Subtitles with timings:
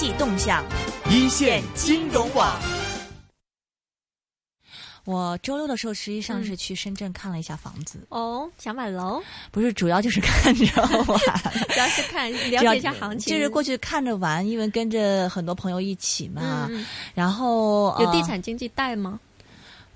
[0.00, 0.64] 济动向，
[1.10, 2.58] 一线金融网。
[5.04, 7.98] 我周六的时候实际上是去深圳看了一下房子。
[8.08, 9.22] 哦，想买楼？
[9.50, 11.04] 不是，主要就是看着玩，
[11.68, 16.66] 主要是看了解一下行情，就是过去看着玩，因为跟着很多朋友一起嘛。
[17.12, 19.20] 然后有地产经济带吗？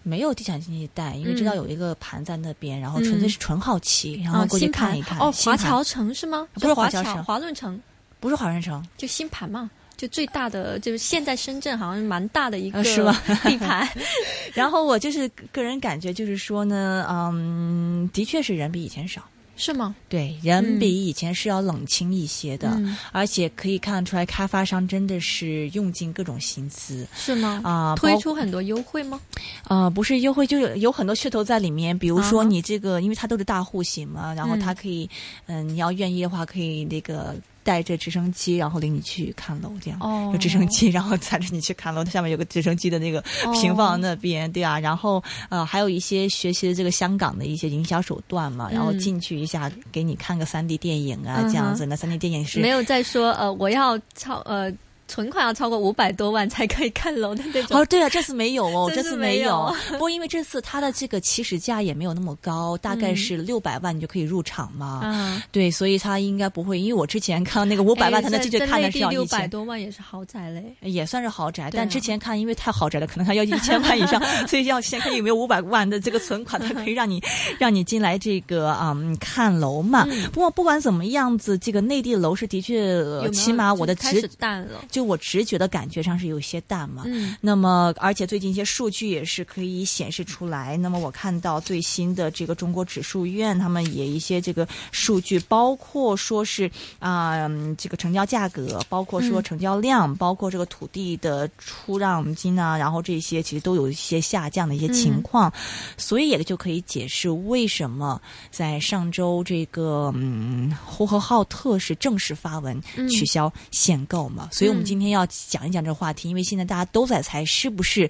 [0.03, 5.19] 没有地产经济带，因为知道有一个盘在那边，然后纯粹是纯好奇，然后过去看一看。
[5.19, 6.47] 哦，华侨城是吗？
[6.53, 7.81] 不是华侨城，华润城
[8.21, 9.71] 不是华润城，就新盘嘛。
[9.97, 13.13] 就最大的就是现在深圳好像蛮大的一个是吧
[13.45, 13.89] 地盘，
[14.53, 19.23] 然后我就是个人感觉就是说呢，嗯，的确是人比以前少，
[19.57, 19.95] 是吗？
[20.09, 22.77] 对，人比以前是要冷清一些的，
[23.13, 27.61] 而且可以看得出来开发商真的是用尽各种心思，是吗？
[27.63, 29.21] 啊，推出很多优惠吗？
[29.63, 35.09] 啊，不是优惠，就是有很多噱头在里面，比如说你这个，因为它都是大户型嘛，然后它可以，
[35.47, 37.37] 嗯，你要愿意的话，可以那个。
[37.65, 39.99] 带着直升机，然后领你去看楼，这样。
[40.01, 40.31] 哦。
[40.33, 43.21] 有直升机，然后载着你去看楼，它下面有个直升机的那个
[43.61, 44.79] 平放那边，对啊。
[44.79, 51.85] 然后呃，还有一些学习的这个香港的一些营销手段嘛，然后进去一下，给你看个三 D 电影啊，这样子。
[51.87, 54.73] 那三 D 电影是没有在说呃，我要超呃。
[55.07, 57.79] 存款要超过五百多万才可以看楼的那种。
[57.79, 59.75] 哦，对啊，这次没有哦， 这次没有。
[59.93, 65.01] 不过因为这次它的这个起始价也没有那么高，大概是六百万你就可以入场嘛。
[65.05, 65.43] 嗯。
[65.53, 66.81] 对，所以它应该不会。
[66.81, 70.75] 因为我之前看到那个五百万，他那进去看的是要六百多万也是豪宅嘞。
[70.81, 77.23] 也算是豪宅，但之前看因为太豪宅了，可能它要一千万以上， 所以要先看有没有五百万的这个存款，才可以让你
[77.59, 80.07] 让你进来这个嗯看楼嘛。
[80.33, 84.81] 不过不管怎么样子，这个内地楼市的确，起码我的直淡了。
[84.95, 90.77] 就我直觉的感觉上是有些淡嘛，嗯，那么而且最近一些数据也是可以显示出来。
[90.77, 105.53] 那么我看到最新的这个中国指数院他们也一些这个数据，包括说是啊这个成交价格，包括说成交量，包括这个土地的出让金啊，然后这些其实都有一些下降的一些情况，
[105.97, 108.23] 所以也就可以解释为什么
[108.53, 115.25] 在上周这个嗯呼和浩特是正式发文取消限购嘛，所以我们今天要。
[115.49, 118.09] 讲一讲这个话题，因为现在大家都在猜是不是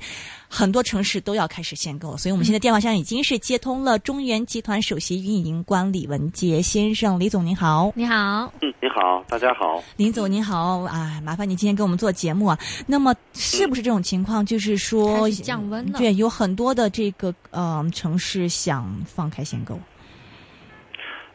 [0.49, 12.59] 很多城市都要开始限购，所以我们现在电话上已经是接通了中原集团首席运营官李文杰先生，李总您好，你好，嗯，你好，大家好，林总您好，啊，麻烦你今天给我们做节目啊。
[12.87, 15.99] 那么是不是这种情况，就是说降温了？
[15.99, 19.79] 对，有很多的这个呃城市想放开限购。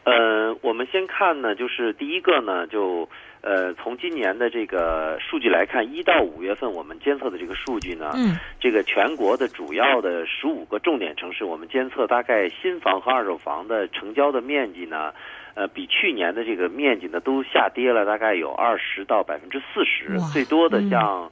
[0.04, 3.08] 呃，我们先看呢，就是第一个呢，就。
[3.42, 15.14] 呃，从今年的这个数据来看，一到五月份我们监测的这个数据呢，嗯，这个全国的主要的十五个重点城市，我们监测大概新房和二手房的成交的面积呢，
[15.56, 21.32] 呃，比去年的这个面积呢都下跌了，大概有二十到百分之四十，最多的像。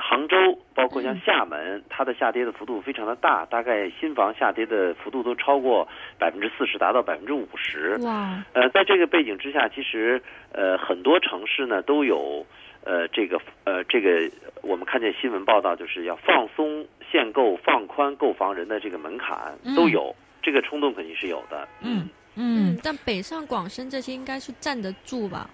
[0.00, 0.36] 杭州
[0.74, 5.86] 包括像厦门，它的下跌的幅度非常的大，大概新房下跌的幅度都超过
[6.18, 7.96] 百分之四十，达到百分之五十。
[8.02, 8.42] 哇！
[8.52, 10.20] 呃，在这个背景之下，其实
[10.52, 12.44] 呃很多城市呢都有
[12.84, 14.30] 呃这个呃这个
[14.62, 19.36] 我们看见新闻报道，就是要放松限购、放宽购房人的这个门槛，
[19.76, 21.68] 都有这个冲动肯定是有的。
[21.80, 25.48] 嗯嗯，但北上广深这些应该是站得住吧？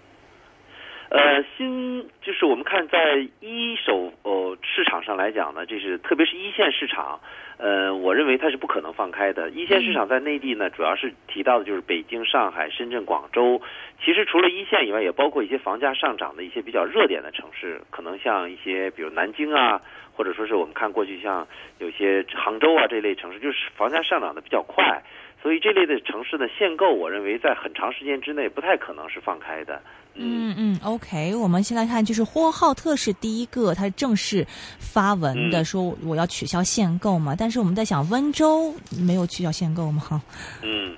[1.11, 7.19] 呃，新就是我们看在一手呃市场上来讲呢，这是特别是一线市场，
[7.59, 9.51] 呃，我认为它是不可能放开的。
[9.51, 13.61] 一线市场在内地呢，主要是提到的就是北京、上海、深圳、广州。
[14.05, 19.81] 其实除了一线以外，也包括一些房价上涨的一些比较热点的城市，可能像一些比如南京啊，
[20.15, 21.45] 或者说是我们看过去像
[21.81, 25.03] 有些杭州啊这类城市，就是房价上涨的比较快。
[25.43, 29.81] 所以这类的城市的限购，我认为在很长时间之内不太可能是放开的。
[30.15, 34.45] 嗯嗯，OK，我们先来看，就是呼和浩特是第一个，它正式
[34.79, 37.35] 发文的说我要取消限购嘛。
[37.39, 40.21] 但是我们在想，温州没有取消限购吗？
[40.63, 40.95] 嗯，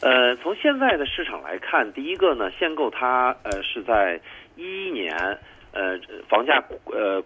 [0.00, 4.18] 呃，从现在的市场来看，第一个呢，限购它呃是在
[4.56, 5.14] 一一年
[5.72, 7.22] 呃房价呃。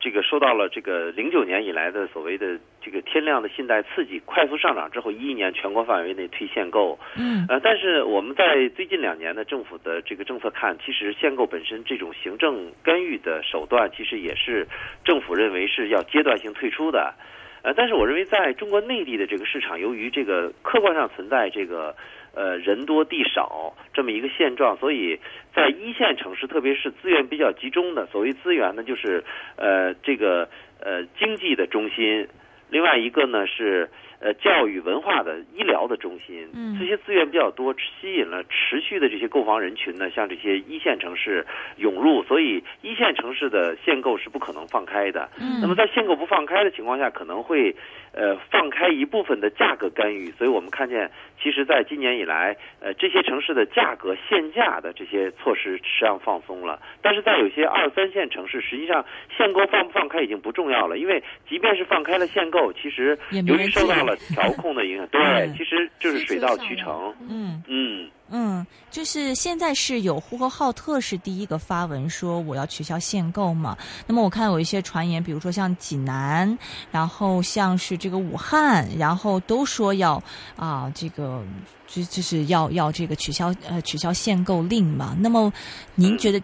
[0.00, 6.98] 这个受到了这个零九年以来的所谓的这个天量的信贷刺激，快速上涨之后，一一年全国范围内推限购。
[7.16, 14.66] 嗯，呃，但是我们在最近两年的政府的这个政策看，其实限购本身这种行政干预的手段，其实也是
[15.04, 17.14] 政府认为是要阶段性退出的。
[17.62, 21.94] 呃，但是我认为在中国内地的这个市场，由于这个客观上存在这个。
[22.34, 25.18] 呃，人多地少这么一个现状，所以
[25.54, 29.24] 在一线城市，特别是资源比较集中的，所谓资源呢，就是
[29.56, 30.48] 呃这个
[30.80, 32.28] 呃经济的中心。
[32.70, 41.46] 另外一个呢是呃教育文化的医疗的中心，这些资源比较多，吸引了持续的这些购房人群呢，向这些一线城市
[41.76, 45.28] 涌入，所以一线城市的限购是不可能放开的。
[45.60, 47.74] 那么在限购不放开的情况下，可能会
[48.12, 51.10] 呃放开一部分的价格干预，所以我们看见，
[51.42, 59.04] 其实在今年以来，呃这些城市的价格限价的这些措施实际上放松了，但是在有些二三线城市，实际上
[59.36, 67.14] 限购放不放开已经不重要了，因为即便是放开了限购，其实由于受到了调控的影响， 对，其实就是水到渠成。
[67.28, 73.76] 嗯嗯嗯，就是现在是有呼和浩特是第一个发文说我要取消限购嘛。
[74.06, 76.56] 那么我看有一些传言，比如说像济南，
[76.92, 80.22] 然后像是这个武汉，然后都说要
[80.54, 81.42] 啊这个
[81.88, 85.16] 就就是要要这个取消呃取消限购令嘛。
[85.18, 85.52] 那么
[85.96, 86.40] 您觉得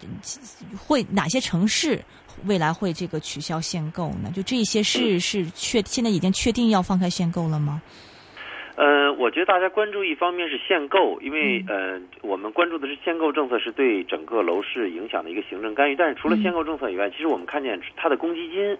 [0.85, 2.03] 会哪些城市？
[2.45, 4.31] 未来会这个取消限购呢？
[4.33, 7.81] 就这些是是确现在已经确定要放开限购了吗？
[8.75, 15.95] 呃，我觉得大家关注一方面是限购，因为呃，我们关注的是限购政策是对整个楼市影响的一个行政干预。
[15.95, 18.77] 但是除了限购政策以外，其实我们看见它的公积金、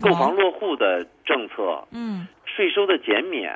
[0.00, 3.52] 购房落户的政策、嗯，税收的减免、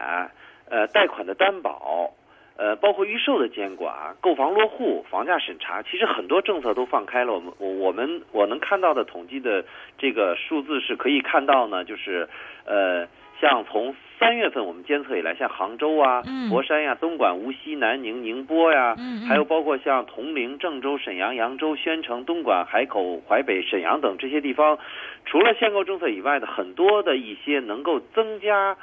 [0.68, 2.10] 呃，贷款的担保。
[2.56, 7.32] 呃，包括预售的监管、购房落户、房价审查，其实很多政策都放开了。
[7.32, 9.64] 我们我我们我能看到的统计的
[9.98, 12.28] 这个数字是可以看到呢，就是
[12.64, 13.08] 呃，
[13.40, 18.94] 像从三月份我们监测以来，像杭州啊、佛山呀、东莞、无锡、南宁、宁波呀，
[19.28, 24.78] 还有包括像铜陵、郑州、沈阳、扬州、宣城、东莞、海口、淮北、沈阳等这些地方，
[25.26, 28.76] 除了限购政策以外的很多的一些能够增加。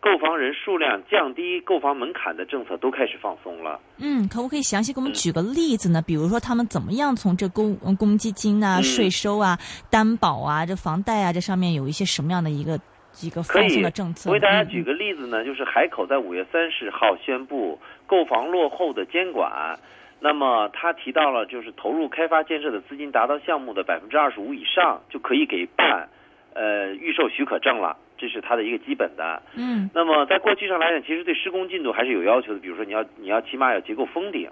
[0.00, 3.80] 购房人数量降低购房门槛的政策都开始放松了。
[3.98, 6.00] 嗯，可不可以详细给我们举个例子呢？
[6.00, 9.58] 比如说他们怎么样从这公公积金啊、税收啊、
[9.90, 12.78] 担保啊、这房贷啊这上面有一些什么样的一个
[13.20, 14.30] 一个放松的政策？
[14.30, 19.78] 我给大家举个例子呢，就是海口在五月三十号宣布购房落后的监管，
[20.20, 26.08] 那么他提到了就是投入开发建设的资金达到项目的百分之二十五以上就可以给办
[26.54, 27.96] 呃预售许可证了。
[28.18, 34.50] 这是它的一个基本的，嗯，那么在过去上来讲，其实对施工进度还是有要求的，比如说你要你要起码要结构封顶，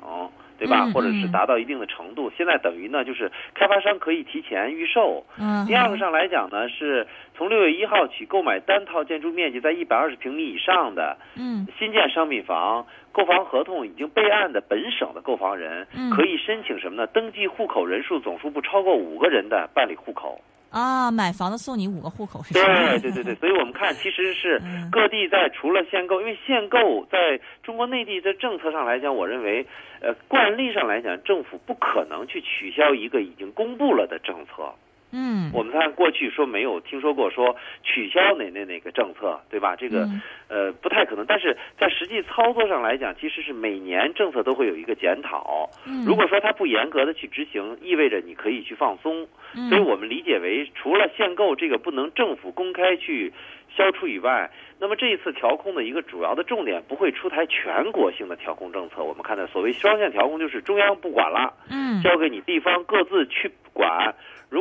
[0.56, 0.87] 对吧？
[0.94, 2.31] 或者是达到一定的程度。
[2.37, 5.25] 现在等于呢，就是开发商可以提前预售。
[5.38, 7.06] 嗯，第二个上来讲呢，是
[7.37, 17.06] 从六月一号起购买单套建筑面积在一百二十平米以上的，嗯，新建商品房购房合同已经备案的本省的购房人，可以申请什么呢？
[17.08, 20.40] 登记户口人数总数不超过五个人的办理户口。
[20.74, 22.52] 啊，买房子送你五个户口是？
[22.52, 24.60] 对对对对，所以我们看，其实是
[24.90, 29.64] 各地在除了限购，因为限购在中国内地的政策上来讲，我认为，
[30.00, 34.74] 呃，惯例上来讲，政府不可能去取消一个已经公布了的政策。
[35.16, 39.76] 嗯，我们看过去说没有听说过说取消哪哪哪个政策，对吧？
[39.76, 40.08] 这个
[40.49, 41.25] 呃不太可能。
[41.25, 45.70] 但是在实际操作上来讲，其实是每年政策都会有一个检讨。
[46.05, 49.28] 如果说它不严格的去执行，意味着你可以去放松。
[49.69, 53.32] 所以我们理解为，除了限购这个不能政府公开去
[53.76, 54.50] 消除以外，
[54.81, 59.05] 那么这一次调控的一个主要的重点不会出台全国性的调控政策。
[59.05, 64.12] 我们看到所谓双线调控，就是中央不管了，嗯，交给你地方各自去管。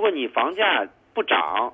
[0.03, 1.71] 如果你房价不涨，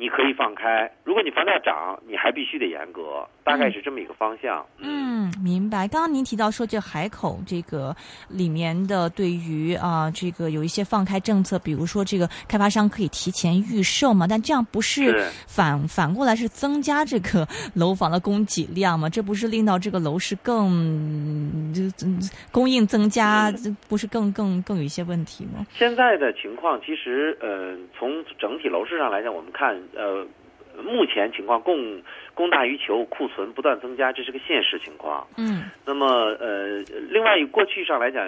[0.00, 3.28] 你可以放开；如果你房价涨，你还必须得严格。
[3.44, 4.64] 大概是这么一个方向。
[4.78, 5.88] 嗯，明白。
[5.88, 7.94] 刚刚您提到说，这海口这个
[8.28, 14.26] 里面的对于啊，这个有一些放开政策，比如说这个开发商可以提前预售嘛？
[14.28, 19.08] 但这样不是反反过来是增加这个楼房的供给量吗？
[19.10, 21.82] 这不是令到这个楼市更就
[22.52, 23.52] 供应增加，
[23.88, 25.66] 不是更更更有一些问题吗？
[25.74, 30.26] 现在的情况其实呃，从整体楼市上来讲，我们看呃。
[30.80, 32.00] 目前情况供
[32.32, 35.26] 供大于求，库存不断增加，这是个现实情况。
[35.36, 36.06] 嗯，那么
[36.38, 36.78] 呃，
[37.10, 38.24] 另外过去上来讲，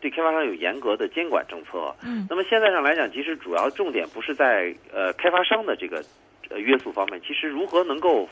[0.00, 1.92] 对开发商有严格的监管政策。
[2.04, 6.04] 嗯，那么现在上来讲，其实主要重点不是在呃开发商的这个
[6.50, 8.28] 呃约束方面，其实如何能够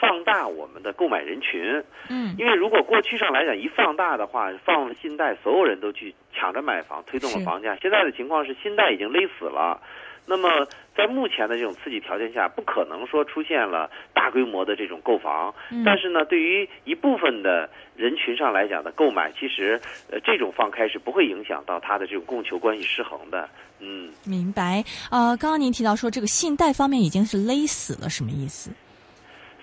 [0.00, 1.82] 放大我们的购买人群。
[2.08, 7.76] 嗯，因为如果过去上来讲一放大的话，放了信贷，所有人都去抢着买房，推动了房价。
[7.80, 9.80] 现在的情况是信贷已经勒死了。
[10.26, 15.54] 那么，在目前的这种刺激条件下，不可能说出现了大规模的这种购房。
[15.84, 19.78] 但是呢，对于一部分的人群上来讲的购买，其实
[20.10, 23.46] 呃这种放开是不会影响到它的这种供求关系失衡的。
[23.80, 24.82] 嗯，明白。
[25.10, 28.70] 呃，刚刚您提到说这个信贷方面已经是勒死了，什么意思？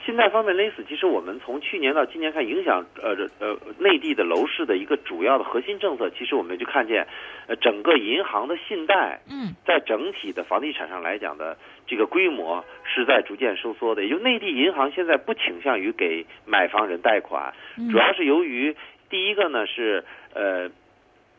[0.06, 7.08] 信贷方面勒死，其实我们从去年到今年看，影响呃呃内地的楼市的一个主要的核心政策，其实我们就看见，
[7.48, 11.56] 呃整个银行的信贷，嗯，在整体的房地产上来讲的
[11.86, 17.54] 这个规模是在逐渐收缩的，也就内地银行现在不倾向于给买房人贷款，
[17.92, 18.76] 主要是由于
[19.10, 20.04] 第一个呢是
[20.34, 20.70] 呃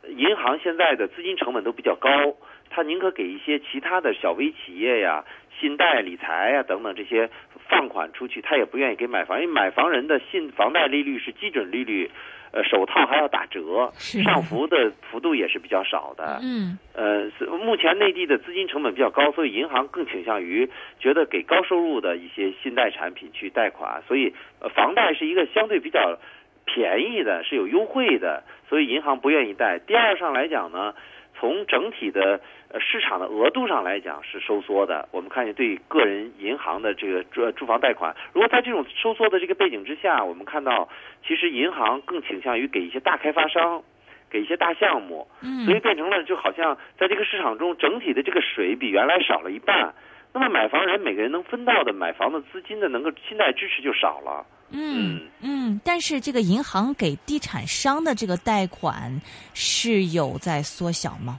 [0.08, 2.08] 银行现在的资金成本都比较高，
[2.72, 5.24] 他宁可给一些其他的小微企业呀。
[5.60, 7.30] 信贷、理财呀等等这些
[7.68, 12.10] 放款出去，他也不愿意给买房，因为买房人的信房贷利率是基准利率，
[12.50, 16.40] 呃，首套还要打折，上浮的幅度也是比较少的。
[16.42, 24.34] 嗯，呃，目前内地的资金成本比较高，所以银行更倾向于觉得给高收入的一些信贷产品去贷款，所以
[24.74, 26.18] 房贷是一个相对比较
[26.64, 29.78] 便宜的，是有优惠的，所以银行不愿意贷。
[29.78, 30.94] 第二上来讲呢。
[31.42, 40.88] 从整体的呃市场的额度上来讲是收缩的，我们看见对个人银行的这个住住房贷款，如果在这种收缩的这个背景之下，我们看到
[41.26, 43.82] 其实银行更倾向于给一些大开发商，
[44.30, 45.26] 给一些大项目，
[45.64, 49.92] 所以变成了就好像在这个市场中整体的这个水比原来少了一半，
[50.32, 54.46] 那么买房人每个人能分到的买房的资金的能够信贷支持就少了。
[54.72, 59.20] 嗯嗯，但是这个银行给地产商的这个贷款
[59.54, 61.38] 是有在缩小吗？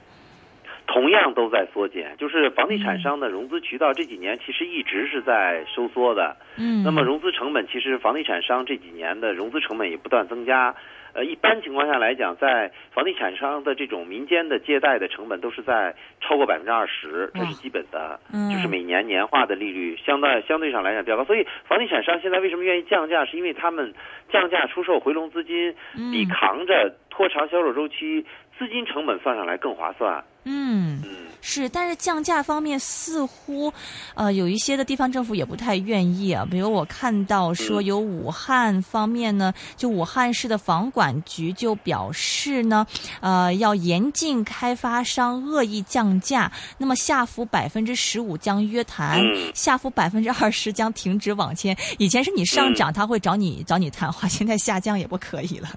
[0.86, 6.36] 同样都在缩减，就是房地产商的融资渠道这几年其实一直是在收缩的。
[6.56, 10.74] 嗯，那么融资成本其实房地产商这几年的融资成本也不断增加。
[11.14, 21.24] 呃，一般情况下来讲，在房地产商的这种民间的借贷的成本都是在超过百分之二十，这是基本的，嗯就是每年年化的利率相对相对上来讲比较高。
[21.24, 23.24] 所以房地产商现在为什么愿意降价？
[23.24, 23.94] 是因为他们
[24.32, 25.72] 降价出售回笼资金，
[26.10, 28.26] 比扛着拖长销售周期
[28.58, 30.24] 资金成本算上来更划算。
[30.44, 31.02] 嗯。
[31.46, 33.70] 是，但是降价方面似乎，
[34.14, 36.42] 呃，有一些的地方政府也不太愿意啊。
[36.50, 42.86] 比如我看到说，有武汉方面呢，就武汉市的房管局就表示呢，
[43.20, 49.20] 呃，要严禁开发商恶意降价，那么下浮百分之十五将约谈，
[49.54, 51.76] 下浮百分之二十将停止网签。
[51.98, 55.68] 以前是你上涨，他会找你找你谈话，现在下降也不可以了。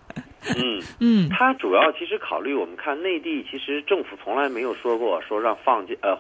[0.56, 0.82] 嗯。
[1.00, 6.18] 嗯，他主要其实考虑，我们看内地，其实政府从来没有说过说让放价呃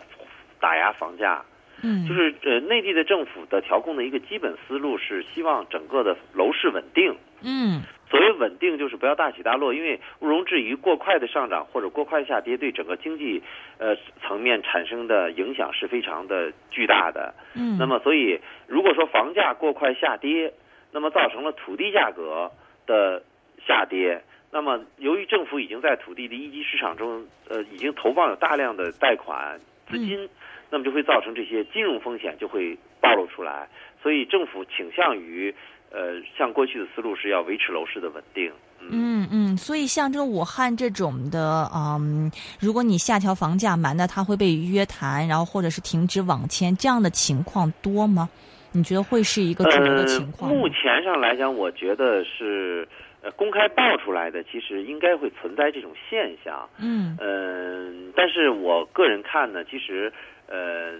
[0.59, 1.43] 打压房价，
[1.83, 13.41] 嗯，就是呃内地的政府的调控的一个基本思路是希望整个的楼市稳定，嗯，所谓稳定就是不要大起大落，因为毋庸置疑过快的上涨或者过快下跌对整个经济
[13.77, 20.53] 呃层面产生的影响是非常的巨大的，嗯，那么所以如果说房价过快下跌，
[20.91, 22.51] 那么造成了土地价格
[22.85, 23.23] 的。
[23.67, 29.59] 下跌，那么由于政府已经在土地的一级市场中，呃，已经投放有大量的贷款
[29.89, 30.29] 资金，
[30.69, 33.67] 那么就会造成这些金融风险就会暴露出来，
[34.01, 35.53] 所以政府倾向于，
[35.91, 38.51] 呃，像过去的思路是要维持楼市的稳定。
[38.79, 48.29] 嗯嗯，所以像这个武汉这种的，嗯，如果你下调房价，蛮的它会被约谈，然后或者是停止网签，这样的情况多吗？
[48.71, 50.53] 你觉得会是一个主流的情况？
[50.53, 52.87] 目前上来讲，我觉得是。
[53.27, 57.17] 呃，公开爆出来的其实应该会存在这种现象，嗯。
[57.19, 60.13] 嗯，但是我个人看呢，其实
[60.47, 60.93] 呃，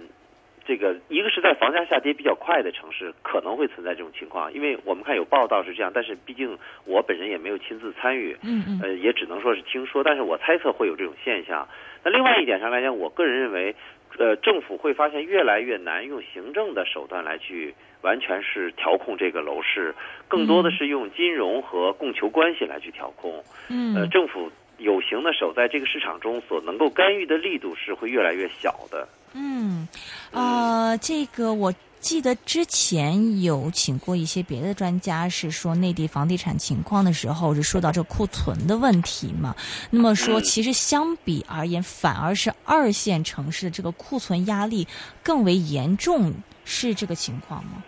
[0.66, 11.66] 这个一个是在房价下跌比较快的城市可能会存在这种情况，因为我们看有报道是这样，但是毕竟我本人也没有亲自参与，嗯嗯，呃，也只能说是听说，但是我猜测会有这种现象。
[12.04, 13.74] 那另外一点上来讲，我个人认为，
[14.18, 17.74] 呃，政府会发现越来越难用行政的手段来去。
[18.02, 19.94] 完全是调控这个楼市，
[20.28, 23.44] 更多的是用金融和供求关系来去调控。
[23.70, 29.10] 嗯，呃，政府有形的手在这个市场中所能够干预的力度是会越来越小的。
[29.34, 29.88] 嗯，
[30.32, 39.56] 呃，这个我记得之前有请过一些别的专家，是说内地房地产情况的时候，是说到这库存的问题嘛。
[39.92, 44.88] 那么说，其实相比而言，反而是二线城市的这个库存压力
[45.24, 46.34] 更为严重。
[46.70, 47.82] 是这个情况吗？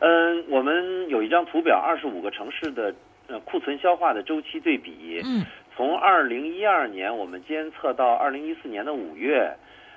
[0.00, 2.94] 嗯，我们有一张图表，二十五个城市的
[3.26, 5.18] 呃库存消化的周期对比。
[5.24, 9.50] 嗯，从二零一二年我们监测到二零一四年的五月，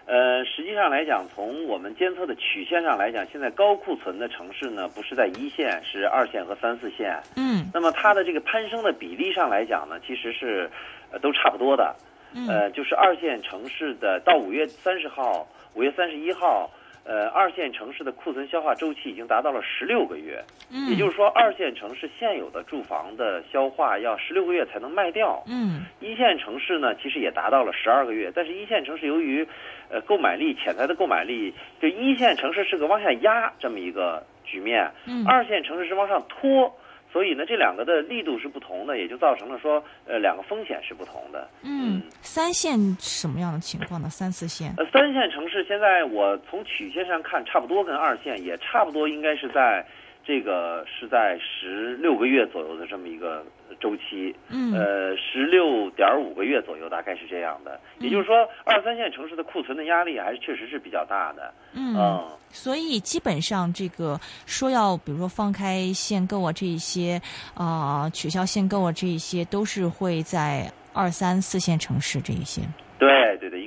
[0.06, 7.18] 呃，实际上来讲，从我们监测的曲线上来讲，现在高库存的城市呢，不是在一线，是二线和三四线。
[7.38, 10.70] 嗯，那么它的这个攀升的比例上来讲呢，其实是
[11.12, 11.96] 呃都差不多的。
[12.34, 16.70] 嗯，呃，就是二线城市的到五月三十号、五月三十一号。
[17.06, 20.42] 呃，二线城市的库存消化周期已经达到了十六个月，
[20.72, 29.46] 嗯，也就是说，二线城市现有的住房的消化要十六个月才能卖掉，嗯，一线城市呢，其实也达到了十二个月，但是一线城市由于，
[29.90, 36.74] 呃，购买力潜在的购买力，就一线城市是个往下压这么一个局面，嗯，二线城市是往上拖。
[37.14, 41.48] 所以呢，这两个的力度是不同的，也就造成了说，呃，两个风险是不同的。
[41.62, 44.10] 嗯，三线什么样的情况呢？
[44.10, 44.74] 三四线？
[44.78, 49.86] 呃，三线城市现在我从曲线上看，差不多跟二线也差不多，应该是在。
[50.26, 53.46] 这个是在十六个月左右的这么一个
[53.84, 57.78] 周期，嗯，呃，十六点五个月左右，大概是这样的。
[58.00, 61.54] 也就是说，二三线城市的库存的压力还是确实是比较大的。
[61.74, 67.22] 嗯，所以基本上这个说要，比如说放开限购啊，这一些
[67.56, 72.62] 啊，取消限购啊，这一些都是会在二三四线城市这一些。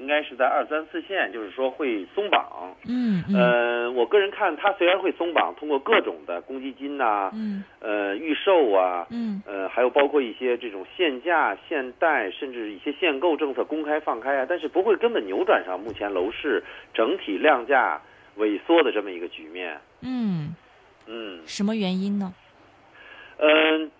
[0.07, 2.73] 应该是在二三四线，就是说会松绑。
[2.87, 3.35] 嗯嗯。
[3.35, 16.63] 呃，我个人看，它虽然会松绑，通过各种的公积金呐，嗯，呃，预售啊，嗯，呃，还有包括一些这种限价、限贷，甚至一些限购政策公开放开啊，但是不会根本扭转上目前楼市
[16.95, 18.01] 整体量价
[18.39, 19.77] 萎缩的这么一个局面。
[20.03, 20.55] 嗯
[21.09, 21.41] 嗯。
[21.47, 22.33] 什么原因呢？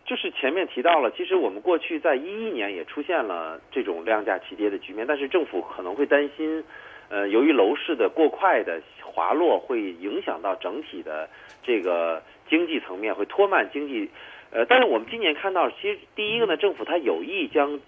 [0.07, 6.63] 就是前面提到了，其实我们过去在一一年也出现了这种量价齐跌的局面，但是政府可能会担心，
[7.09, 11.29] 呃，由于楼市的过快的滑落会影响到整体的
[11.65, 14.09] 这个经济层面，会拖慢经济。
[14.53, 17.81] 呃，但是我们今年看到，其实第一个呢，政府它有意将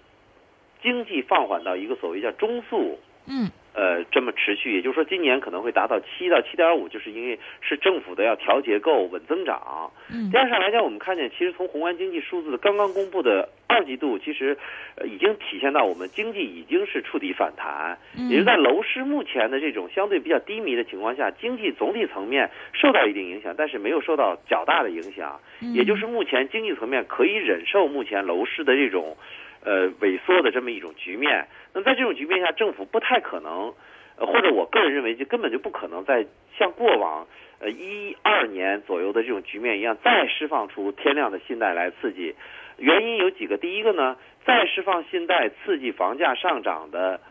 [0.83, 2.99] 经济放缓到一个所谓叫中速。
[3.27, 3.49] 嗯。
[3.73, 9.91] 呃，这么持续，也就是说，今年可能会达到七到七点五，就是因为是政府的要调结构、稳增长。
[10.11, 14.57] 嗯，第二上来讲，我们看见，其实从宏观经济数字刚刚公布的二季度，其实
[15.05, 17.97] 已经体现到我们经济已经是触底反弹。
[18.17, 25.39] 嗯，也就在楼市目前的这种相对比较低迷的情况下，经济总体层面受到一定影响，但是没有受到较大的影响。
[25.61, 29.15] 嗯，也就是目前经济层面可以忍受目前楼市的这种
[29.63, 31.47] 呃萎缩的这么一种局面。
[31.73, 33.73] 那在这种局面下，政府不太可能。
[34.21, 36.25] 或者我个人认为，就根本就不可能再
[36.57, 37.25] 像过往
[37.59, 42.35] 呃一二年左右的这种局面一样，再释放出天量的信贷来刺激。
[42.77, 47.21] 原因有几个，第一个呢，再释放信贷刺激房价上涨的。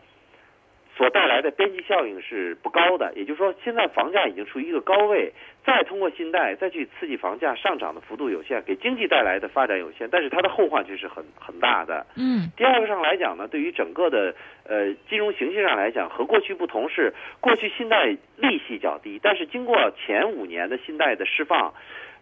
[0.99, 5.31] 所带来的边际效应是不高的，也就是说，现在房价已经处于一个高位，
[5.65, 12.05] 再通过信贷再去刺激房价上涨的幅度有限，给经济带来的发展有限，但是它的后患却是很很大的。
[12.17, 14.35] 嗯，第二个上来讲呢，对于整个的
[14.67, 21.73] 呃金融形势上来讲，和过去不同是，过去信贷利息较低，但是经过前五年的信贷的释放，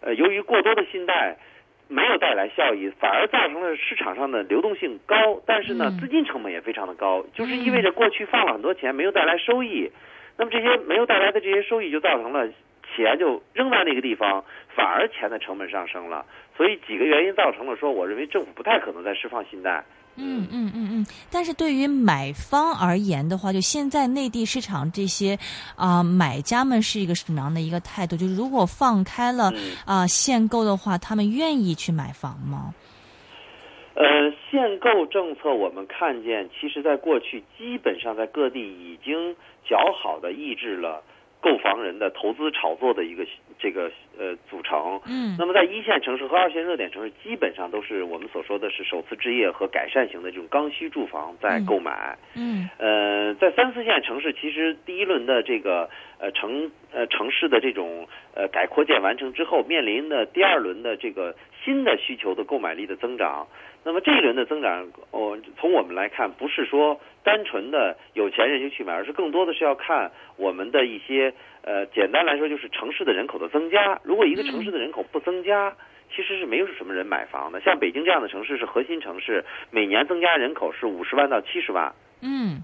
[0.02, 1.36] 呃，由于过多的信贷。
[1.88, 9.90] 没有带来效益，反而造成了市场上的流动性高，但是呢，资金成本也非常的高，就是意味着过去放了很多钱，没有带来收益，
[10.36, 12.46] 那么这些没有带来的这些收益，就造成了
[12.94, 14.44] 钱就扔在那个地方，
[14.76, 19.84] 反而钱的成本上升了，所以几个原因造成了说，我认为政府不太可能再释放信贷。
[20.18, 25.38] 嗯嗯嗯嗯，但是对于买方而言的话，就现在内地市场这些
[25.76, 28.16] 啊买家们是一个什么样的一个态度？
[28.16, 29.52] 就是如果放开了
[29.86, 32.74] 啊限购的话，他们愿意去买房吗？
[33.94, 34.04] 呃，
[34.50, 39.34] 限购政策我们看见，其实在过去基本上在各地已经
[39.68, 41.02] 较好的抑制了。
[41.40, 43.24] 购房人的投资炒作的一个
[43.58, 63.46] 这个呃组成，嗯，那么在一线城市和二线热点城市，基本上都是我们所说的是首次置业和改善型的这种刚需住房在购买，嗯，呃，在三四线城市，其实第一轮的这个呃城呃城市的这种呃改扩建完成之后，面临的第二轮的这个新的需求的购买力的增长。
[63.88, 73.98] 那么这一轮的增长，哦，从我们来看，不是说单纯的有钱人就去买，而是更多的是要看我们的一些呃，简单来说就是城市的人口的增加。
[74.04, 75.74] 如果一个城市的人口不增加，
[76.14, 77.62] 其实是没有什么人买房的。
[77.62, 81.90] 像北京这样的城市是核心城市，每年增加人口是五十万到七十万。
[82.20, 82.62] 嗯。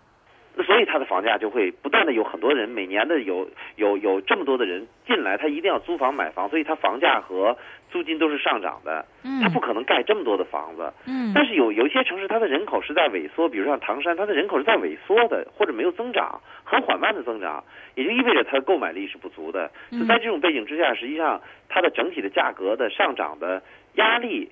[0.56, 7.56] 那所以它的房价就会不断的有很多人每年的有有有这么多的人进来，他一定要租房买房，所以它房价和
[7.90, 9.04] 租金都是上涨的。
[9.24, 10.92] 嗯，它不可能盖这么多的房子。
[11.06, 17.64] 嗯，但是有有一些城市，它的人口是在萎缩，比如像唐山，它的人口是在萎缩的，或者没有增长，很缓慢的增长，
[17.96, 19.70] 也就意味着它的购买力是不足的。
[19.90, 23.62] 就在这种背景之下，实际上它的整体的价格的上涨的
[23.94, 24.50] 压力。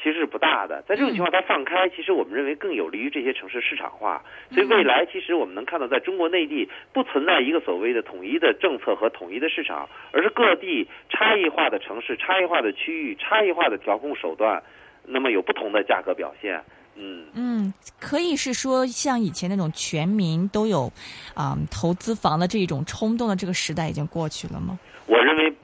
[0.00, 4.22] 其实是不大的，在这种情况它放开，其实我们认为更有利于这些城市市场化。
[4.52, 14.62] 所以未来其实我们能看到，在中国内地不存在一个所谓的统一的政策和统一的市场，而是各地差异化的城市、差异化的区域、差异化的调控手段，
[15.04, 16.62] 那么有不同的价格表现。
[17.00, 20.92] 嗯嗯，可以是说像以前那种全民都有
[21.34, 24.78] 啊投资房的这种冲动的这个时代已经过去了吗？
[25.06, 25.57] 我认为过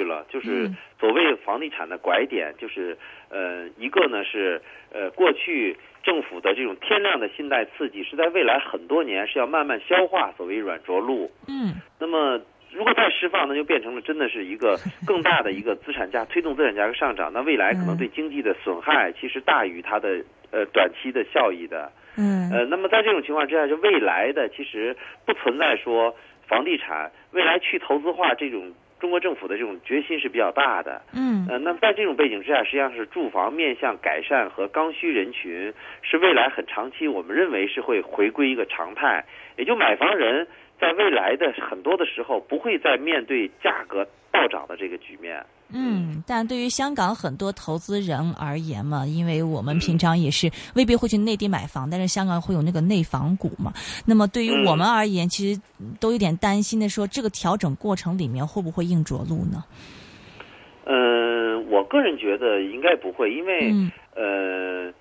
[0.00, 2.96] 去了，就是所谓房地产的拐点，就是
[3.28, 4.60] 呃一个呢是
[4.92, 11.30] 呃过去政府的这种天量的信贷刺激，是在未来很多年是要慢慢消化所谓软着陆。
[11.48, 12.40] 嗯，那么。
[12.72, 17.32] 如果再释放，那就变成了真的是一个 更大的一个资产价推动资产价格上涨。
[17.32, 21.90] 那未来可能对经济的损害其实大于它的呃短期的效益的。
[22.16, 22.48] 嗯。
[22.52, 26.14] 呃，那么在这种情况之下，就未来的其实不存在说
[26.46, 31.02] 房地产未来去投资化这种中国政府的这种决心是比较大的。
[31.12, 31.46] 嗯。
[31.48, 39.24] 呃，那在这种背景之下，实际上是住房面向改善和刚需人群是未来很长期，我们认为是会回归一个常态，
[39.56, 40.46] 也就买房人。
[40.78, 45.44] 在未来的很多的时候，不会再面对价格暴涨的这个局面。
[45.72, 53.72] 嗯，但对于香港很多投资人而言嘛，因为我们平常也是未必会去内地买房，但是香港会有那个内房股嘛。
[54.04, 55.60] 那么对于我们而言，其实
[56.00, 59.64] 都有点担心的，说这个调整过程里面会不会硬着陆呢？
[60.86, 63.72] 嗯，我个人觉得应该不会，因为
[64.16, 64.92] 呃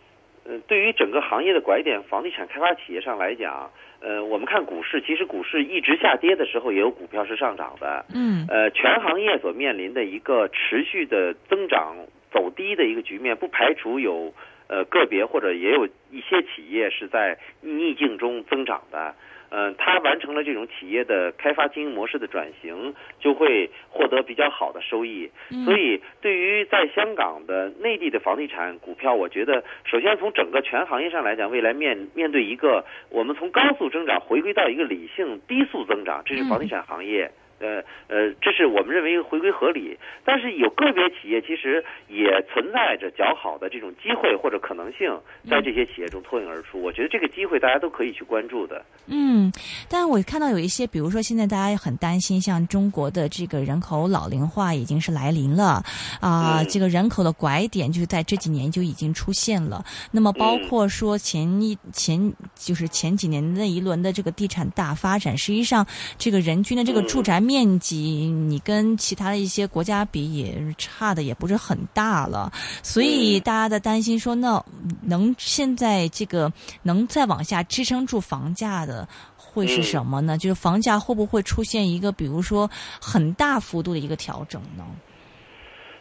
[0.49, 3.69] 呃，对于整个行业的拐点，房地产开发企业上来讲。
[4.01, 8.03] 呃，我们看股市，其实股市一直下跌的时候，也有股票是上涨的。
[8.15, 8.47] 嗯。
[8.49, 11.95] 呃，全行业所面临的一个持续的增长
[12.31, 14.33] 走低的一个局面，不排除有
[14.67, 19.13] 呃个别或者也有一些企业是在逆境中增长的。
[19.51, 25.29] 嗯，他完成了这种企业的开发经营模式的转型，就会获得比较好的收益。
[25.65, 37.31] 所以，对于在香港的内地的房地产股票，我觉得，首先从整个全行业上来讲，未来面面对一个我们从高速增长回归到一个理性低速增长，这是房地产行业。
[37.59, 45.11] 呃呃，这是我们认为回归合理，但是有个别企业其实也存在着较好的这种机会或者可能性，
[45.49, 46.81] 在这些企业中脱颖而出。
[46.81, 48.81] 我觉得这个机会大家都可以去关注的。
[49.07, 49.51] 嗯，
[49.89, 55.83] 但我看到有一些，比如说现在大家很担心，像中国的这个人口老龄化已经是来临了
[56.21, 59.83] 啊，这个人口的拐点就是在这几年就已经出现了。
[60.11, 65.85] 那么包括说前一前就是前几年那一轮的这个地产大发展，实际上
[66.17, 67.41] 这个人均的这个住宅。
[67.49, 67.97] 面积
[68.29, 72.51] 你跟其他的一些国家比也差的也不是很大了，
[72.83, 74.63] 所以大家的担心说，那
[75.01, 76.51] 能现在这个
[76.83, 80.37] 能再往下支撑住房价的会是什么呢？
[80.37, 82.69] 就是房价会不会出现一个比如说
[83.01, 84.85] 很大幅度的一个调整呢？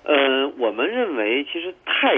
[0.05, 0.15] 呃，
[0.59, 2.13] 我们认为其实太。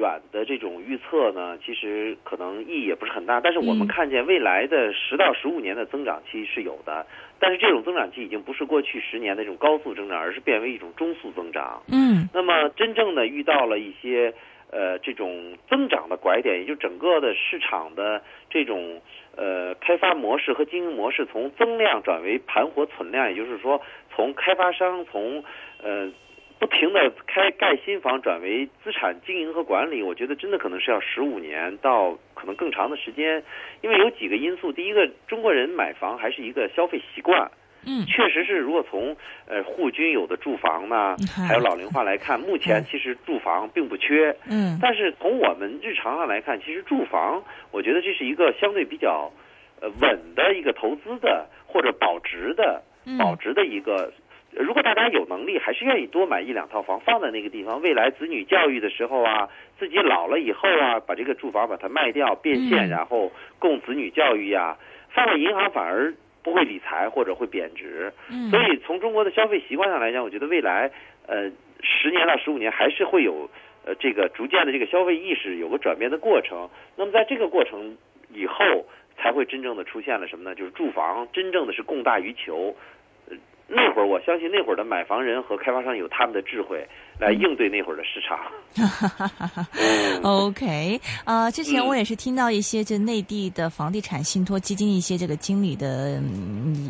[0.00, 3.40] 远的这种预测呢，其实可能意义也不是很大。
[3.40, 7.06] 但是我们看见未来的十到十五年的增长期是有的，
[7.38, 11.82] 但是这种增长期已经不是过去十年的这种高速增长，而是变为一种中速增长。
[11.92, 14.32] 嗯，那么真正的遇到了一些
[14.70, 19.00] 呃这种增长的拐点，也就整个的市场的这种
[19.36, 23.80] 呃开发模式和经营模式从增量转为盘活存量，也就是说
[24.16, 25.44] 从开发商从
[25.82, 26.10] 呃。
[26.60, 33.42] 不停的开盖新房转为资产经营和管理，我觉得真的可能是要十五年到可能更长的时间，
[33.80, 34.70] 因为有几个因素。
[34.70, 37.50] 第一个，中国人买房还是一个消费习惯，
[37.86, 38.58] 嗯，确实是。
[38.58, 49.32] 如果从呃户均有的住房呢，还有老龄化来看，目前其实住房并不缺，嗯，但是从我们日常上来看，其实住房，我觉得这是一个相对比较
[49.80, 52.82] 呃稳的一个投资的或者保值的
[53.18, 54.12] 保值的一个。
[54.52, 64.76] 如果大家有能力，还是愿意多买一两套房放在那个地方，未来子女教育的时候啊，自己老了以后啊，把这个住房把它卖掉变现，然后供子女教育呀，
[65.10, 68.12] 放在银行反而不会理财或者会贬值。
[68.50, 70.90] 所以从中国的消费习惯上来讲，我觉得未来
[71.28, 73.48] 呃十年到十五年还是会有
[73.86, 76.68] 呃这个逐渐的这个消费意识有个转变的过程。
[76.96, 77.96] 那么在这个过程
[78.34, 78.64] 以后，
[79.16, 80.56] 才会真正的出现了什么呢？
[80.56, 82.74] 就是住房真正的是供大于求。
[83.72, 86.84] 那会儿，我相信那会儿的买房人和开发商有他们的智慧
[87.20, 88.36] 来应对那会儿的市场。
[90.22, 96.20] OK，呃，之前我也是听到一些就内地的房地产信托基金一些这个经理的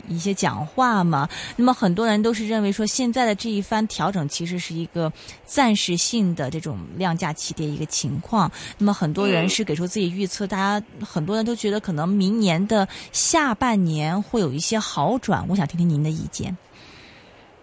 [0.08, 1.28] 一些讲话嘛。
[1.56, 5.12] 那么很多人都是认为说，现在的这一番调整其实是一个
[5.44, 8.50] 暂时性的这种量价齐跌一个情况。
[8.78, 15.46] 那么很多人是给出自己预测，大家很多人都觉得可能明年的下半年会有一些好转。
[15.48, 16.56] 我想听听您的意见。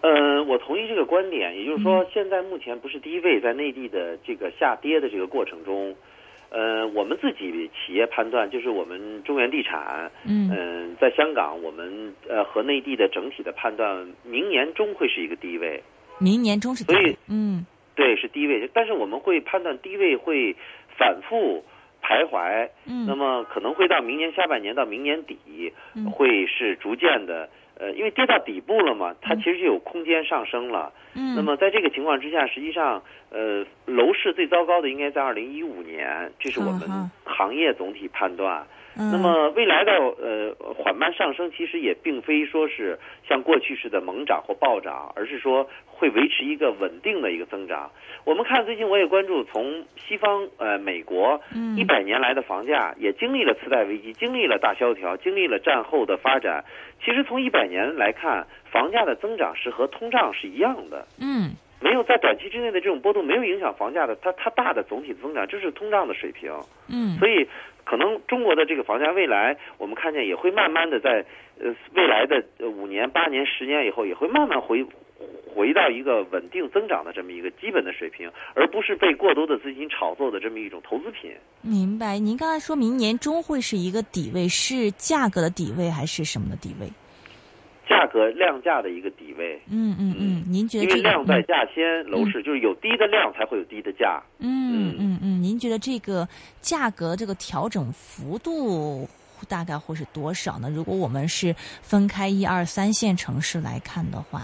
[0.00, 5.94] 呃，我同意这个观点，也就是说，现在目前不是低位，在内地的这个下跌的这个过程中，
[6.50, 15.82] 呃，我们自己企业判断，就是我们中原地产，嗯，在香港，我们呃和内地的整体的判断，明年中会是一个低位，
[16.18, 20.54] 明年中是所以，嗯，对，是低位，但是我们会判断低位会
[20.96, 21.64] 反复。
[22.00, 25.36] 徘徊，嗯，那么可能会到明年下半年到明年底，
[26.10, 38.66] 会是逐渐的，呃，因为跌到底部了嘛，它其实就有空间上升了，嗯，那么在这个情况之下，实际上，呃，楼市最糟糕的应该在二零一五年，这是我们行业总体判断。
[38.98, 47.92] 那么未来的呃缓慢上升，其实也并非说是像过去似的猛涨或暴涨，而是说会维持一个稳定的一个增长。
[48.24, 51.40] 我们看最近我也关注，从西方呃美国
[51.76, 56.64] 一百年来的房价也经历了次贷危机，经历了大萧条，经历了战后的发展。
[57.04, 61.06] 其实从一百年来看，房价的增长是和通胀是一样的。
[61.20, 66.52] 嗯，没有在短期之内的这种波动，没有影响房价的它它大的总体增长，这是通胀的水平。
[66.88, 67.46] 嗯，所以。
[67.88, 71.24] 可能中国的这个房价未来，我们看见也会慢慢的在
[71.58, 74.84] 呃未来的五年、八年、十年以后，也会慢慢回
[75.54, 81.32] 回到一个稳定增长的这么一个基本的水平，而不是被过多的资金炒作的这么一种投资品。
[81.62, 82.18] 明白？
[82.18, 86.86] 您刚才说明年中会是一个底位，是价格的底位还是什么的底位？
[87.88, 96.28] 价格量价的一个底位，嗯嗯嗯，您觉得因为量在价先，楼市就是有低的量才会有低的价，嗯嗯嗯，您觉得这个
[96.60, 99.08] 价格这个调整幅度
[99.48, 100.68] 大概会是多少呢？
[100.68, 104.42] 如果我们是分开一二三线城市来看的话，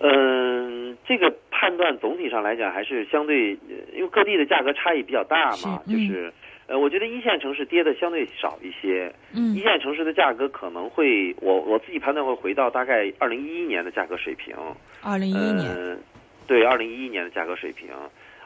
[0.00, 3.50] 嗯，这个判断总体上来讲还是相对，
[3.94, 6.32] 因为各地的价格差异比较大嘛，就是。
[6.68, 9.12] 呃，我觉得一线城市跌的相对少一些。
[9.32, 14.54] 嗯，一线城市的价格可能会，我我自己判断会回到大概二零一一年的价格水平。
[15.02, 15.98] 二零一一年，
[16.46, 17.88] 对，二零一一年的价格水平。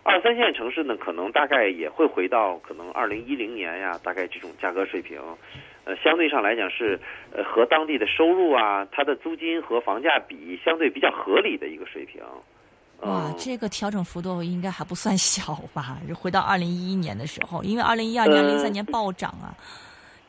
[0.03, 5.19] 二三线城市呢，可能大概也会回到可能二零一零年呀，大概这种价格水平。
[5.85, 6.99] 呃，相对上来讲是，
[7.33, 12.23] 呃，和当地的收入啊，它的租金和房价比相对比较合理的一个水平。
[13.03, 15.97] 哇，这个调整幅度应该还不算小吧？
[16.15, 19.57] 回到二零一一年的时候，因为二零一二年、零三年暴涨啊。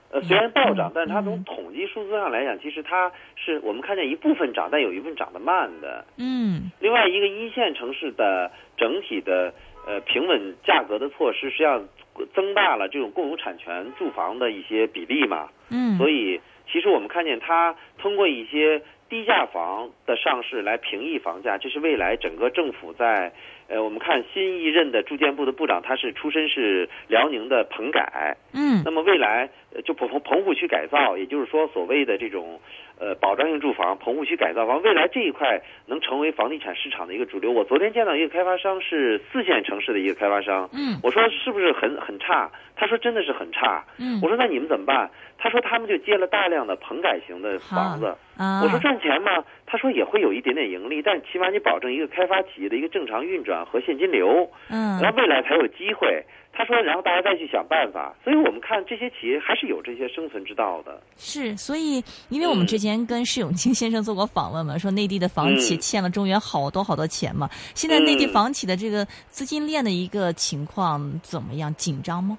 [0.09, 6.05] 呃，虽然暴涨，但是它从统计数字上来讲，其实它是我们看见一部分涨，但有一部分涨得慢的。
[6.17, 6.71] 嗯。
[6.79, 9.53] 另外一个一线城市的整体的
[9.85, 11.85] 呃平稳价格的措施，实际上
[12.33, 15.49] 增大了这种共有产权住房的一些比例嘛。
[15.69, 15.97] 嗯。
[15.97, 16.39] 所以，
[16.71, 18.81] 其实我们看见它通过一些。
[19.11, 23.33] 低价房的上市来平抑房价，这是未来整个政府在，
[23.71, 29.49] 呃，我们看新一任的住建部的部长，他是出身是辽宁的棚改，嗯，那么未来
[29.85, 32.59] 就棚棚户区改造，也就是说所谓的这种。
[33.03, 37.51] 呃，保障性住房、棚户区改造房，未来这一块能成为房地产市场的一个主流。
[37.51, 42.51] 我昨天见到一个开发商是四线城市的一个开发商，嗯，我说是不是很很差？
[42.75, 45.09] 他说真的是很差，嗯，我说那你们怎么办？
[45.39, 49.43] 他说他们就接了大量的棚改型的房子，啊我说赚钱吗？
[49.71, 56.21] 他说也会有一点点盈利，但起码你保证一个开发企业的一个正常运转和现金流，嗯，然后未来才有机会。
[56.53, 61.01] 他说：“然后大家再去想办法，所以我们看这些企业还是有这些生存之道的。
[61.15, 67.49] 是，所以因为我们之前跟释永清先生做过访问嘛，说内地的房企欠了中原好多好多钱嘛。
[67.73, 71.73] 现在内地房企的这个资金链的一个情况怎么样？
[71.75, 72.37] 紧张吗？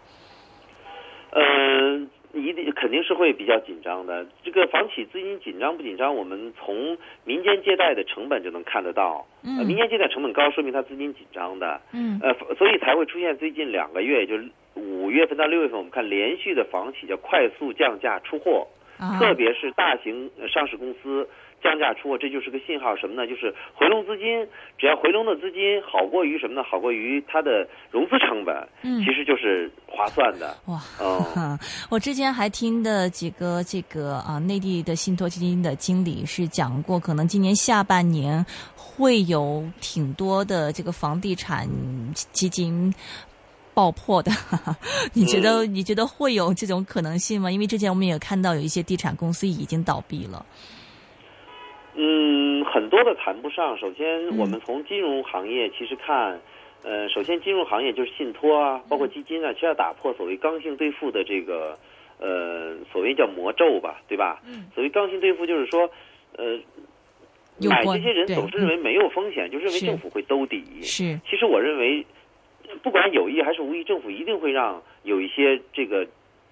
[1.31, 4.27] 嗯。”一定肯定是会比较紧张的。
[4.42, 9.27] 这个房企资金紧张不紧张，我们从民间借贷的成本就能看得到。
[9.42, 11.81] 嗯，民间借贷成本高，说明它资金紧张的。
[11.92, 18.66] 嗯，呃，所以才会出现最近两个月，也就是五月份到六月份，我们看连续的房企叫快速降价出货，
[19.18, 21.29] 特别是大型上市公司。
[21.62, 23.27] 降价出货，这就是个信号，什么呢？
[23.27, 24.46] 就是回笼资金，
[24.77, 26.62] 只要回笼的资金好过于什么呢？
[26.62, 30.57] 好过于它的融资成本，嗯，其实就是划算的。
[30.66, 38.44] 哇，哦， 我之前还听的几个这个啊，内地的信托基金的经理是讲过，可能今年下半年
[38.75, 41.68] 会有挺多的这个房地产
[42.33, 42.92] 基金
[43.72, 44.33] 爆破的。
[45.14, 47.51] 你觉得你觉得会有这种可能性吗？
[47.51, 50.44] 因为之前我们也看到有一些地产公司已经倒闭了。
[51.94, 53.76] 嗯，很多的谈不上。
[53.76, 56.40] 首先，我们从金融行业其实看，
[56.83, 61.78] 呃，首先金融行业就是信托啊，包括基金啊，其实要打破所谓刚性兑付的这个，
[62.18, 64.40] 呃，所谓叫魔咒吧，对吧？
[64.46, 64.70] 嗯。
[64.74, 65.90] 所谓刚性兑付就是说，
[66.37, 66.59] 呃，
[67.68, 70.64] 买这些人总是认为没有风险，就认为政府会兜底。
[70.83, 71.20] 是。
[71.28, 72.05] 其实我认为，
[72.83, 76.07] 不管有意还是无意，政府一定会让有一些这个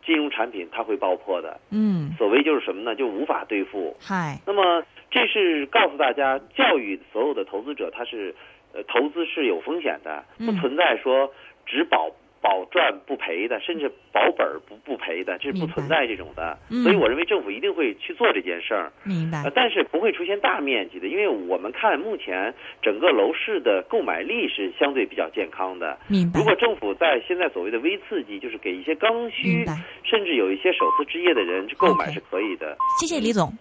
[0.04, 1.60] 金融产品它会爆破的。
[1.70, 2.12] 嗯。
[2.18, 2.94] 所谓就是什么呢？
[2.94, 3.96] 就无法兑付。
[4.00, 4.38] 嗨。
[4.46, 4.84] 那么。
[5.12, 8.32] 这是告诉大家，教育所有的投资者，他是，
[8.72, 11.34] 呃，投资是有风险的，不存在说
[11.66, 12.08] 只保
[12.40, 16.58] 保赚不赔的，甚至保本不不赔的，这是不存在这种的。
[16.82, 18.90] 所以我认为政府一定会去做这件事儿。
[19.04, 19.44] 明白。
[19.54, 25.98] 但是不会出现大面积的，因为我们看目前整个楼市的购买力是相对比较健康的。
[26.08, 26.38] 明白。
[26.40, 29.64] 如果政府在现在所谓的微刺激，就是给一些刚需，
[30.02, 32.76] 甚至有一些首次置业的人去购买是可以的。
[32.98, 33.52] 谢谢李总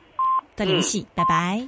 [0.56, 1.68] 的联系，拜拜。